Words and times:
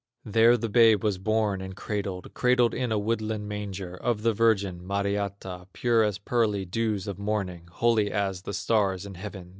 There 0.25 0.57
the 0.57 0.67
babe 0.67 1.03
was 1.03 1.19
born 1.19 1.61
and 1.61 1.75
cradled 1.75 2.33
Cradled 2.33 2.73
in 2.73 2.91
a 2.91 2.97
woodland 2.97 3.47
manger, 3.47 3.95
Of 3.95 4.23
the 4.23 4.33
virgin, 4.33 4.81
Mariatta, 4.83 5.67
Pure 5.73 6.03
as 6.05 6.17
pearly 6.17 6.65
dews 6.65 7.05
of 7.07 7.19
morning, 7.19 7.67
Holy 7.71 8.11
as 8.11 8.41
the 8.41 8.53
stars 8.53 9.05
in 9.05 9.13
heaven. 9.13 9.49